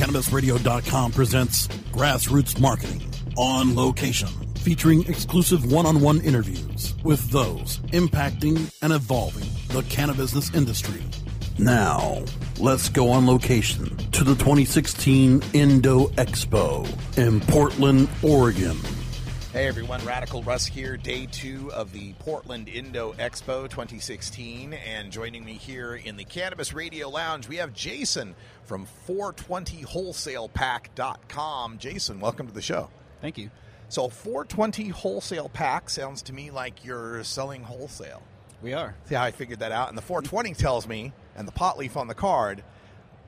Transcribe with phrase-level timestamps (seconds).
[0.00, 3.02] CannabisRadio.com presents Grassroots Marketing
[3.36, 10.54] on location, featuring exclusive one on one interviews with those impacting and evolving the cannabis
[10.54, 11.02] industry.
[11.58, 12.24] Now,
[12.58, 18.78] let's go on location to the 2016 Indo Expo in Portland, Oregon.
[19.52, 24.74] Hey everyone, Radical Russ here, day two of the Portland Indo Expo 2016.
[24.74, 31.78] And joining me here in the Cannabis Radio Lounge, we have Jason from 420wholesalepack.com.
[31.78, 32.90] Jason, welcome to the show.
[33.20, 33.50] Thank you.
[33.88, 38.22] So, 420 Wholesale Pack sounds to me like you're selling wholesale.
[38.62, 38.94] We are.
[39.06, 39.88] See how I figured that out?
[39.88, 42.62] And the 420 tells me, and the pot leaf on the card,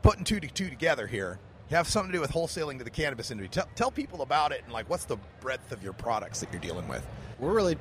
[0.02, 1.40] putting two to two together here,
[1.72, 3.48] have something to do with wholesaling to the cannabis industry.
[3.48, 6.60] Tell, tell people about it and like what's the breadth of your products that you're
[6.60, 7.06] dealing with.
[7.38, 7.76] We're really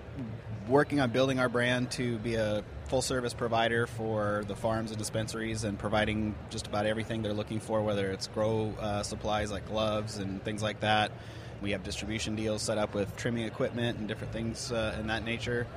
[0.68, 4.98] working on building our brand to be a full service provider for the farms and
[4.98, 9.68] dispensaries and providing just about everything they're looking for, whether it's grow uh, supplies like
[9.68, 11.12] gloves and things like that.
[11.62, 15.24] We have distribution deals set up with trimming equipment and different things uh, in that
[15.24, 15.68] nature.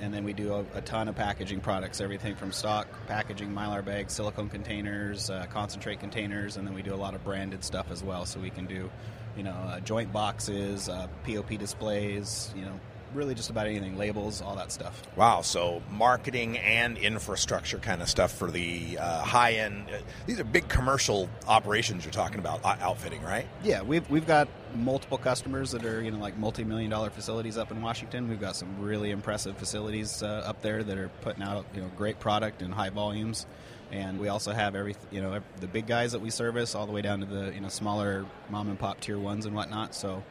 [0.00, 3.84] And then we do a, a, ton of packaging products, everything from stock packaging, mylar
[3.84, 7.90] bags, silicone containers, uh, concentrate containers, and then we do a lot of branded stuff
[7.90, 8.24] as well.
[8.24, 8.90] So we can do,
[9.36, 12.80] you know, uh, joint boxes, POP uh, displays, you know,
[13.14, 15.02] really just about anything, labels, all that stuff.
[15.16, 19.86] Wow, so marketing and infrastructure kind of stuff for the uh, high end.
[19.88, 23.46] Uh, these are big commercial operations you're talking about uh, outfitting, right?
[23.62, 27.56] Yeah, we've we've got multiple customers that are you know like multi million dollar facilities
[27.56, 28.28] up in Washington.
[28.28, 31.90] We've got some really impressive facilities uh, up there that are putting out you know
[31.96, 33.46] great product in high volumes
[33.92, 36.92] and we also have every you know the big guys that we service all the
[36.92, 39.94] way down to the you know smaller mom and pop tier ones and whatnot.
[39.94, 40.22] So,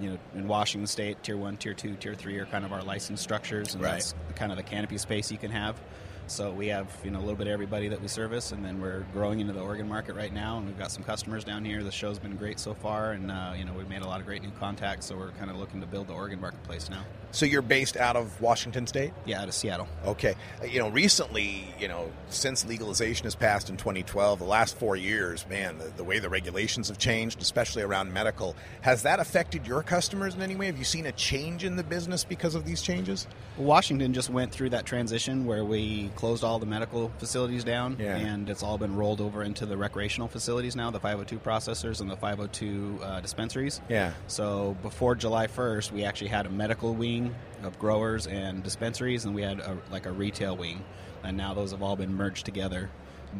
[0.00, 2.82] you know, in Washington State, tier one, tier two, tier three are kind of our
[2.82, 3.92] license structures, and right.
[3.92, 5.80] that's kind of the canopy space you can have.
[6.26, 8.80] So we have you know a little bit of everybody that we service, and then
[8.80, 11.82] we're growing into the Oregon market right now, and we've got some customers down here.
[11.82, 14.26] The show's been great so far, and uh, you know we've made a lot of
[14.26, 15.06] great new contacts.
[15.06, 17.04] So we're kind of looking to build the Oregon marketplace now.
[17.34, 19.12] So you're based out of Washington State?
[19.26, 19.88] Yeah, out of Seattle.
[20.06, 20.36] Okay.
[20.62, 24.94] Uh, you know, recently, you know, since legalization has passed in 2012, the last four
[24.94, 29.66] years, man, the, the way the regulations have changed, especially around medical, has that affected
[29.66, 30.66] your customers in any way?
[30.66, 33.26] Have you seen a change in the business because of these changes?
[33.56, 38.16] Washington just went through that transition where we closed all the medical facilities down, yeah.
[38.16, 42.10] and it's all been rolled over into the recreational facilities now, the 502 processors and
[42.10, 43.80] the 502 uh, dispensaries.
[43.88, 44.12] Yeah.
[44.26, 49.34] So before July 1st, we actually had a medical wing of growers and dispensaries, and
[49.34, 50.84] we had a, like a retail wing,
[51.22, 52.90] and now those have all been merged together.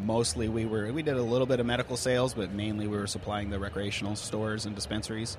[0.04, 3.06] Mostly, we were we did a little bit of medical sales, but mainly we were
[3.06, 5.36] supplying the recreational stores and dispensaries,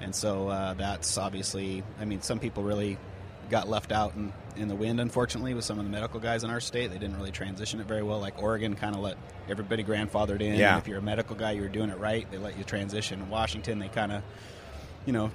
[0.00, 1.82] and so uh, that's obviously.
[2.00, 2.98] I mean, some people really
[3.50, 6.50] got left out in, in the wind, unfortunately, with some of the medical guys in
[6.50, 6.90] our state.
[6.90, 8.20] They didn't really transition it very well.
[8.20, 9.16] Like Oregon kind of let
[9.48, 10.56] everybody grandfathered in.
[10.56, 10.78] Yeah.
[10.78, 12.30] If you're a medical guy, you were doing it right.
[12.30, 13.20] They let you transition.
[13.20, 14.22] In Washington, they kind of,
[15.04, 15.30] you know,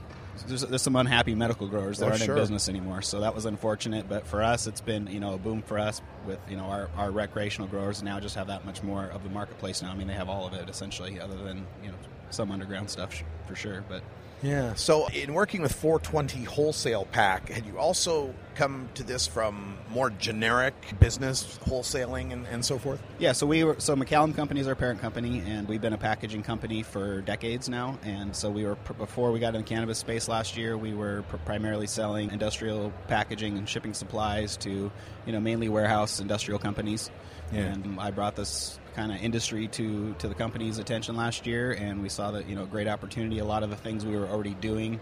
[0.47, 2.35] there's, there's some unhappy medical growers that oh, aren't sure.
[2.35, 3.01] in business anymore.
[3.01, 4.07] So that was unfortunate.
[4.07, 6.89] But for us, it's been you know a boom for us with you know our,
[6.97, 9.91] our recreational growers now just have that much more of the marketplace now.
[9.91, 11.97] I mean, they have all of it essentially, other than you know
[12.29, 13.83] some underground stuff for sure.
[13.87, 14.03] But
[14.41, 14.73] yeah.
[14.75, 20.09] So, in working with 420 Wholesale Pack, had you also come to this from more
[20.09, 23.01] generic business wholesaling and, and so forth?
[23.19, 23.31] Yeah.
[23.31, 26.43] So we were so McCallum Company is our parent company, and we've been a packaging
[26.43, 27.97] company for decades now.
[28.03, 31.23] And so we were before we got in the cannabis space last year, we were
[31.23, 34.91] pr- primarily selling industrial packaging and shipping supplies to
[35.25, 37.09] you know mainly warehouse industrial companies.
[37.51, 37.61] Yeah.
[37.61, 42.01] And I brought this kind of industry to to the company's attention last year, and
[42.01, 43.39] we saw that you know great opportunity.
[43.39, 44.99] A lot of the things we were already doing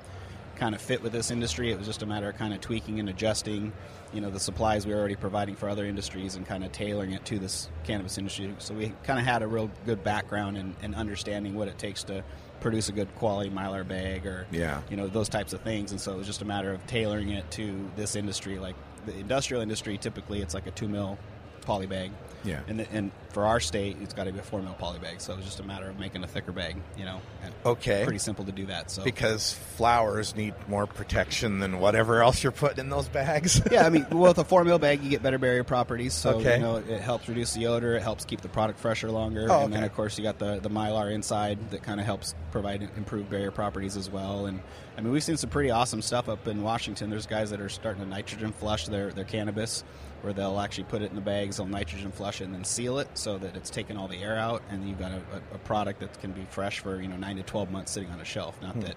[0.55, 1.71] kind of fit with this industry.
[1.71, 3.71] It was just a matter of kind of tweaking and adjusting,
[4.13, 7.13] you know, the supplies we were already providing for other industries and kind of tailoring
[7.13, 8.53] it to this cannabis industry.
[8.59, 12.03] So we kind of had a real good background in, in understanding what it takes
[12.05, 12.25] to
[12.59, 14.81] produce a good quality mylar bag or Yeah.
[14.89, 15.91] you know those types of things.
[15.91, 18.59] And so it was just a matter of tailoring it to this industry.
[18.59, 18.75] Like
[19.05, 21.17] the industrial industry, typically it's like a two mil
[21.61, 22.11] poly bag.
[22.43, 22.59] Yeah.
[22.67, 25.21] And, the, and for our state, it's got to be a four mil poly bag.
[25.21, 26.77] So it was just a matter of making a thicker bag.
[26.97, 27.21] You know.
[27.43, 28.03] And Okay.
[28.03, 28.89] Pretty simple to do that.
[28.91, 33.61] So Because flowers need more protection than whatever else you're putting in those bags.
[33.71, 36.13] yeah, I mean, well, with a four mil bag, you get better barrier properties.
[36.13, 36.55] So Okay.
[36.55, 37.95] you know, it helps reduce the odor.
[37.95, 39.47] It helps keep the product fresher longer.
[39.49, 42.33] Oh, And then, of course, you got the the mylar inside that kind of helps
[42.51, 44.45] provide improved barrier properties as well.
[44.47, 44.59] And
[44.97, 47.09] I mean, we've seen some pretty awesome stuff up in Washington.
[47.09, 49.83] There's guys that are starting to nitrogen flush their their cannabis,
[50.21, 52.99] where they'll actually put it in the bags, they'll nitrogen flush it, and then seal
[52.99, 55.21] it so that it's taking all the air out, and you've got a,
[55.54, 58.19] a, product that can be fresh for you know nine to twelve months sitting on
[58.19, 58.62] a shelf.
[58.62, 58.95] Not that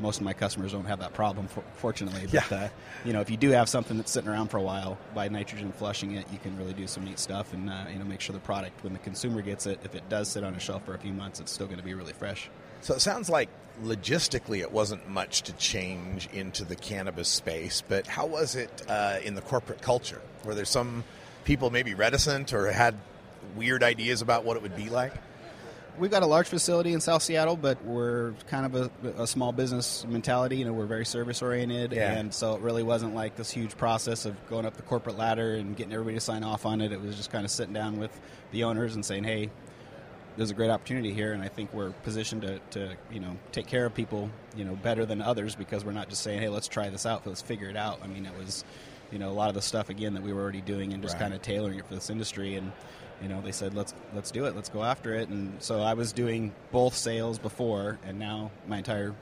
[0.00, 2.22] most of my customers don't have that problem, for, fortunately.
[2.22, 2.58] But Yeah.
[2.58, 2.68] uh,
[3.04, 5.72] you know, if you do have something that's sitting around for a while, by nitrogen
[5.72, 8.32] flushing it, you can really do some neat stuff, and uh, you know, make sure
[8.32, 10.94] the product when the consumer gets it, if it does sit on a shelf for
[10.94, 12.50] a few months, it's still going to be really fresh.
[12.82, 13.48] So it sounds like
[13.82, 19.18] logistically it wasn't much to change into the cannabis space, but how was it uh,
[19.22, 20.20] in the corporate culture?
[20.44, 21.04] Were there some
[21.44, 22.94] people maybe reticent or had
[23.56, 25.12] weird ideas about what it would be like?
[25.98, 29.52] We've got a large facility in South Seattle, but we're kind of a, a small
[29.52, 30.56] business mentality.
[30.56, 32.12] You know, we're very service oriented, Yeah.
[32.12, 35.54] and so it really wasn't like this huge process of going up the corporate ladder
[35.56, 36.92] and getting everybody to sign off on it.
[36.92, 38.18] It was just kind of sitting down with
[38.50, 39.50] the owners and saying, "Hey,
[40.36, 43.66] there's a great opportunity here, and I think we're positioned to, to you know take
[43.66, 46.68] care of people you know better than others because we're not just saying, hey, let's
[46.68, 48.00] try this out, let's figure it out.
[48.02, 48.64] I mean, it was
[49.12, 51.14] you know a lot of the stuff again that we were already doing and just
[51.14, 51.22] Right.
[51.22, 52.72] kind of tailoring it for this industry and.
[53.22, 55.94] You know, they said let's let's do it, let's go after it, and so I
[55.94, 59.14] was doing both sales before, and now my entire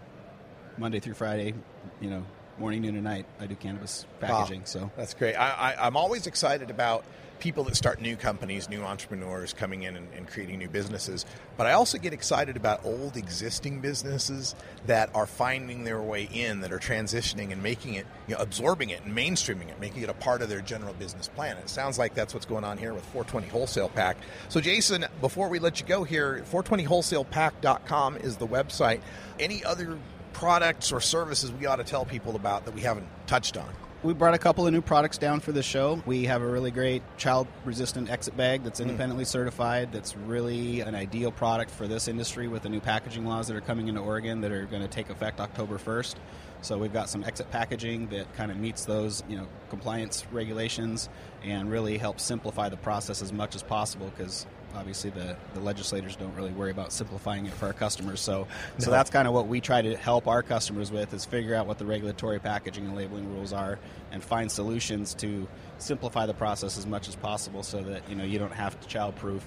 [0.77, 1.55] Monday through Friday,
[2.00, 2.25] you know,
[2.59, 4.61] morning, noon, and night, I do cannabis packaging.
[4.61, 4.67] Wow.
[4.67, 5.35] So That's great.
[5.35, 7.05] I, I, I'm always excited about
[7.38, 11.25] people that start new companies, new entrepreneurs coming in and, and creating new businesses.
[11.56, 14.55] But I also get excited about old existing businesses
[14.87, 18.90] that are finding their way in, that are transitioning and making it, you know, absorbing
[18.90, 21.56] it and mainstreaming it, making it a part of their general business plan.
[21.58, 24.17] It sounds like that's what's going on here with 420 Wholesale Pack.
[24.49, 29.00] So, Jason, before we let you go here, 420wholesalepack.com is the website.
[29.38, 29.99] Any other
[30.32, 33.69] products or services we ought to tell people about that we haven't touched on?
[34.05, 36.00] We brought a couple of new products down for the show.
[36.06, 38.85] We have a really great child resistant exit bag that's hmm.
[38.85, 43.49] independently certified, that's really an ideal product for this industry with the new packaging laws
[43.49, 46.15] that are coming into Oregon that are going to take effect October 1st.
[46.62, 51.09] So we've got some exit packaging that kind of meets those, you know, compliance regulations
[51.43, 56.17] and really helps simplify the process as much as possible because obviously the, the legislators
[56.17, 58.20] don't really worry about simplifying it for our customers.
[58.20, 58.47] So
[58.79, 61.67] so that's kind of what we try to help our customers with is figure out
[61.67, 63.79] what the regulatory packaging and labeling rules are
[64.12, 65.49] and find solutions to
[65.79, 68.99] simplify the process as much as possible so that you know you don't have to
[68.99, 69.41] childproof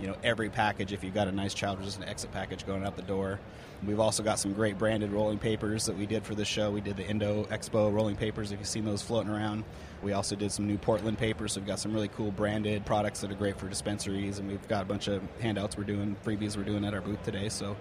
[0.00, 2.96] you know every package if you've got a nice child resistant exit package going out
[2.96, 3.40] the door.
[3.86, 6.70] We've also got some great branded rolling papers that we did for this show.
[6.70, 9.64] We did the Indo Expo rolling papers if you've seen those floating around.
[10.02, 11.52] We also did some new Portland papers.
[11.52, 14.66] So we've got some really cool branded products that are great for dispensaries, and we've
[14.68, 17.50] got a bunch of handouts we're doing, freebies we're doing at our booth today.
[17.50, 17.76] So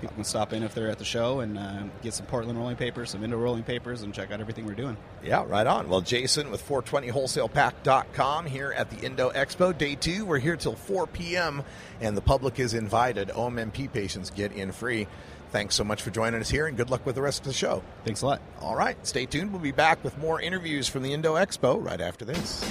[0.00, 2.76] people can stop in if they're at the show and uh, get some Portland rolling
[2.76, 4.96] papers, some Indo rolling papers, and check out everything we're doing.
[5.22, 5.88] Yeah, right on.
[5.88, 9.76] Well, Jason with 420wholesalepack.com here at the Indo Expo.
[9.76, 11.62] Day two, we're here till 4 p.m.,
[12.00, 13.28] and the public is invited.
[13.28, 15.06] OMMP patients get in free.
[15.50, 17.52] Thanks so much for joining us here, and good luck with the rest of the
[17.52, 17.82] show.
[18.04, 18.40] Thanks a lot.
[18.60, 19.50] All right, stay tuned.
[19.52, 22.62] We'll be back with more interviews from the Indo Expo right after this.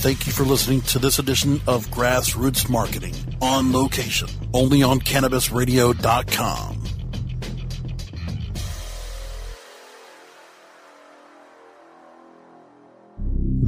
[0.00, 6.79] Thank you for listening to this edition of Grassroots Marketing on location, only on CannabisRadio.com.